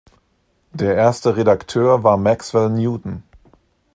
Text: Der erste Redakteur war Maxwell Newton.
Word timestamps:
Der 0.73 0.95
erste 0.95 1.37
Redakteur 1.37 2.03
war 2.03 2.17
Maxwell 2.17 2.69
Newton. 2.71 3.21